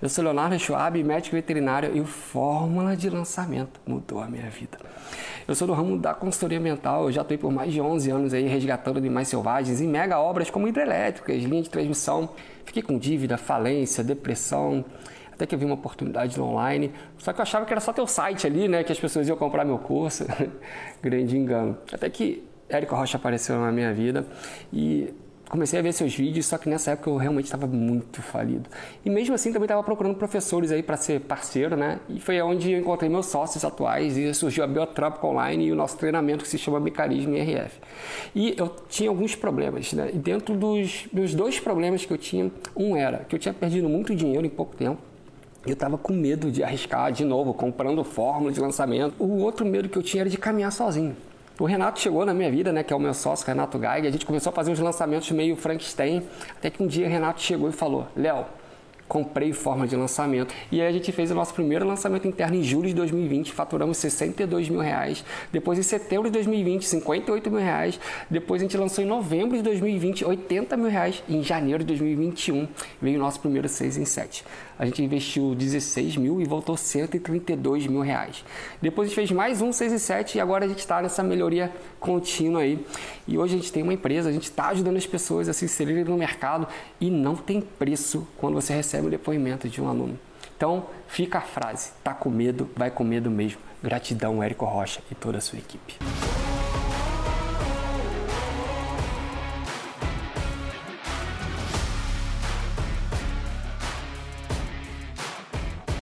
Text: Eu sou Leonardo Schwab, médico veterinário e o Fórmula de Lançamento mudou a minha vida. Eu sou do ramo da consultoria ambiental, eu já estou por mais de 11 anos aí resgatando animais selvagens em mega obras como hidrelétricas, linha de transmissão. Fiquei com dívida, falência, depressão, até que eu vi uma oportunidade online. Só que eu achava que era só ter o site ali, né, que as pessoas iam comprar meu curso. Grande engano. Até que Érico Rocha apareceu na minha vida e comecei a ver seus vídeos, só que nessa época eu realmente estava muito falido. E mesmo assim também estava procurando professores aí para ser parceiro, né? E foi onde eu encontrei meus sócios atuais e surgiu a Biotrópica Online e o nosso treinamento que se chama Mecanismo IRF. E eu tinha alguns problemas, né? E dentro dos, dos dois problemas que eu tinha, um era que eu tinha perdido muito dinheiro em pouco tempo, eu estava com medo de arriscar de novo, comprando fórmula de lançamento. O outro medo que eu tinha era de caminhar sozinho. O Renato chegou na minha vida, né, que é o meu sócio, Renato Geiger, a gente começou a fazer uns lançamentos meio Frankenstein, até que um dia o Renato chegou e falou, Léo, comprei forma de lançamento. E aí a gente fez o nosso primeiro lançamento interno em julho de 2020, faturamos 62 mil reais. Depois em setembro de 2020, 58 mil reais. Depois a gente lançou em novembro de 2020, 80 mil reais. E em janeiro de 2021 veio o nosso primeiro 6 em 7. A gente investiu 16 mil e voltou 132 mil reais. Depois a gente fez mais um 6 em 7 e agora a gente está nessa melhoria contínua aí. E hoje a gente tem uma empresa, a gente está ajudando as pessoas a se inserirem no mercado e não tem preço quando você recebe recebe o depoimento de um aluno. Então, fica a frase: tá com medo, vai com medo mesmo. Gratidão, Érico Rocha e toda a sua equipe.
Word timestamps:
Eu 0.00 0.10
sou 0.10 0.22
Leonardo 0.22 0.58
Schwab, 0.58 1.02
médico 1.02 1.34
veterinário 1.34 1.96
e 1.96 2.02
o 2.02 2.04
Fórmula 2.04 2.94
de 2.94 3.08
Lançamento 3.08 3.80
mudou 3.86 4.20
a 4.20 4.26
minha 4.26 4.50
vida. 4.50 4.76
Eu 5.48 5.54
sou 5.54 5.66
do 5.66 5.72
ramo 5.72 5.96
da 5.96 6.12
consultoria 6.12 6.58
ambiental, 6.58 7.04
eu 7.04 7.12
já 7.12 7.22
estou 7.22 7.38
por 7.38 7.50
mais 7.50 7.72
de 7.72 7.80
11 7.80 8.10
anos 8.10 8.34
aí 8.34 8.46
resgatando 8.46 8.98
animais 8.98 9.28
selvagens 9.28 9.80
em 9.80 9.88
mega 9.88 10.20
obras 10.20 10.50
como 10.50 10.68
hidrelétricas, 10.68 11.42
linha 11.42 11.62
de 11.62 11.70
transmissão. 11.70 12.28
Fiquei 12.66 12.82
com 12.82 12.98
dívida, 12.98 13.38
falência, 13.38 14.04
depressão, 14.04 14.84
até 15.32 15.46
que 15.46 15.54
eu 15.54 15.58
vi 15.58 15.64
uma 15.64 15.76
oportunidade 15.76 16.38
online. 16.38 16.92
Só 17.16 17.32
que 17.32 17.40
eu 17.40 17.42
achava 17.42 17.64
que 17.64 17.72
era 17.72 17.80
só 17.80 17.90
ter 17.90 18.02
o 18.02 18.06
site 18.06 18.46
ali, 18.46 18.68
né, 18.68 18.84
que 18.84 18.92
as 18.92 19.00
pessoas 19.00 19.26
iam 19.26 19.36
comprar 19.38 19.64
meu 19.64 19.78
curso. 19.78 20.26
Grande 21.02 21.38
engano. 21.38 21.78
Até 21.90 22.10
que 22.10 22.46
Érico 22.68 22.94
Rocha 22.94 23.16
apareceu 23.16 23.58
na 23.58 23.72
minha 23.72 23.94
vida 23.94 24.26
e 24.70 25.14
comecei 25.48 25.78
a 25.78 25.82
ver 25.82 25.92
seus 25.92 26.14
vídeos, 26.14 26.46
só 26.46 26.58
que 26.58 26.68
nessa 26.68 26.92
época 26.92 27.10
eu 27.10 27.16
realmente 27.16 27.44
estava 27.46 27.66
muito 27.66 28.20
falido. 28.20 28.68
E 29.04 29.10
mesmo 29.10 29.34
assim 29.34 29.52
também 29.52 29.66
estava 29.66 29.82
procurando 29.82 30.16
professores 30.16 30.72
aí 30.72 30.82
para 30.82 30.96
ser 30.96 31.20
parceiro, 31.20 31.76
né? 31.76 32.00
E 32.08 32.20
foi 32.20 32.40
onde 32.42 32.72
eu 32.72 32.80
encontrei 32.80 33.08
meus 33.08 33.26
sócios 33.26 33.64
atuais 33.64 34.16
e 34.16 34.32
surgiu 34.34 34.64
a 34.64 34.66
Biotrópica 34.66 35.26
Online 35.26 35.66
e 35.66 35.72
o 35.72 35.76
nosso 35.76 35.96
treinamento 35.96 36.42
que 36.42 36.50
se 36.50 36.58
chama 36.58 36.80
Mecanismo 36.80 37.34
IRF. 37.36 37.78
E 38.34 38.54
eu 38.56 38.68
tinha 38.88 39.08
alguns 39.08 39.34
problemas, 39.34 39.92
né? 39.92 40.10
E 40.12 40.18
dentro 40.18 40.56
dos, 40.56 41.06
dos 41.12 41.34
dois 41.34 41.60
problemas 41.60 42.04
que 42.04 42.12
eu 42.12 42.18
tinha, 42.18 42.50
um 42.76 42.96
era 42.96 43.18
que 43.28 43.34
eu 43.34 43.38
tinha 43.38 43.54
perdido 43.54 43.88
muito 43.88 44.14
dinheiro 44.14 44.44
em 44.44 44.50
pouco 44.50 44.74
tempo, 44.76 44.98
eu 45.66 45.72
estava 45.72 45.98
com 45.98 46.12
medo 46.12 46.50
de 46.50 46.62
arriscar 46.62 47.10
de 47.10 47.24
novo, 47.24 47.52
comprando 47.52 48.02
fórmula 48.04 48.52
de 48.52 48.60
lançamento. 48.60 49.14
O 49.18 49.38
outro 49.38 49.66
medo 49.66 49.88
que 49.88 49.96
eu 49.96 50.02
tinha 50.02 50.22
era 50.22 50.30
de 50.30 50.38
caminhar 50.38 50.70
sozinho. 50.70 51.16
O 51.58 51.64
Renato 51.64 51.98
chegou 52.00 52.26
na 52.26 52.34
minha 52.34 52.50
vida, 52.50 52.70
né, 52.70 52.82
que 52.82 52.92
é 52.92 52.96
o 52.96 53.00
meu 53.00 53.14
sócio, 53.14 53.46
Renato 53.46 53.78
Geiger, 53.78 54.08
a 54.08 54.10
gente 54.10 54.26
começou 54.26 54.50
a 54.50 54.52
fazer 54.52 54.70
uns 54.70 54.78
lançamentos 54.78 55.30
meio 55.30 55.56
Frankenstein, 55.56 56.22
até 56.50 56.68
que 56.68 56.82
um 56.82 56.86
dia 56.86 57.06
o 57.06 57.08
Renato 57.08 57.40
chegou 57.40 57.70
e 57.70 57.72
falou, 57.72 58.06
Léo, 58.14 58.44
comprei 59.08 59.52
forma 59.52 59.86
de 59.86 59.96
lançamento. 59.96 60.54
E 60.70 60.80
aí 60.80 60.88
a 60.88 60.92
gente 60.92 61.10
fez 61.12 61.30
o 61.30 61.34
nosso 61.34 61.54
primeiro 61.54 61.86
lançamento 61.86 62.26
interno 62.26 62.56
em 62.56 62.62
julho 62.62 62.88
de 62.88 62.94
2020, 62.94 63.52
faturamos 63.52 63.96
62 63.98 64.68
mil 64.68 64.80
reais. 64.80 65.24
Depois 65.52 65.78
em 65.78 65.82
setembro 65.82 66.28
de 66.28 66.32
2020, 66.32 66.86
58 66.86 67.50
mil 67.50 67.60
reais. 67.60 68.00
Depois 68.30 68.60
a 68.60 68.64
gente 68.64 68.76
lançou 68.76 69.02
em 69.02 69.06
novembro 69.06 69.56
de 69.56 69.62
2020, 69.62 70.24
80 70.24 70.76
mil 70.76 70.90
reais. 70.90 71.22
E 71.28 71.36
em 71.36 71.42
janeiro 71.42 71.84
de 71.84 71.88
2021 71.88 72.68
veio 73.00 73.16
o 73.18 73.22
nosso 73.22 73.40
primeiro 73.40 73.68
6 73.68 73.96
em 73.96 74.04
7. 74.04 74.44
A 74.78 74.84
gente 74.84 75.02
investiu 75.02 75.54
16 75.54 76.16
mil 76.18 76.40
e 76.40 76.44
voltou 76.44 76.76
132 76.76 77.86
mil 77.86 78.02
reais. 78.02 78.44
Depois 78.82 79.06
a 79.06 79.08
gente 79.08 79.14
fez 79.14 79.30
mais 79.30 79.62
um 79.62 79.72
6 79.72 79.92
em 79.92 79.98
7 79.98 80.36
e 80.36 80.40
agora 80.40 80.66
a 80.66 80.68
gente 80.68 80.80
está 80.80 81.00
nessa 81.00 81.22
melhoria 81.22 81.72
contínua 81.98 82.60
aí. 82.60 82.84
E 83.26 83.38
hoje 83.38 83.54
a 83.54 83.56
gente 83.56 83.72
tem 83.72 83.82
uma 83.82 83.94
empresa, 83.94 84.28
a 84.28 84.32
gente 84.32 84.44
está 84.44 84.68
ajudando 84.68 84.96
as 84.96 85.06
pessoas 85.06 85.48
a 85.48 85.52
se 85.52 85.64
inserirem 85.64 86.04
no 86.04 86.16
mercado 86.16 86.68
e 87.00 87.10
não 87.10 87.34
tem 87.34 87.60
preço 87.60 88.26
quando 88.36 88.54
você 88.54 88.74
recebe 88.74 88.95
recebe 88.96 89.06
o 89.06 89.10
depoimento 89.10 89.68
de 89.68 89.80
um 89.80 89.88
aluno. 89.88 90.18
Então, 90.56 90.86
fica 91.06 91.38
a 91.38 91.42
frase: 91.42 91.92
tá 92.02 92.14
com 92.14 92.30
medo, 92.30 92.68
vai 92.74 92.90
com 92.90 93.04
medo 93.04 93.30
mesmo. 93.30 93.60
Gratidão, 93.82 94.42
Érico 94.42 94.64
Rocha 94.64 95.00
e 95.10 95.14
toda 95.14 95.38
a 95.38 95.40
sua 95.40 95.58
equipe. 95.58 95.96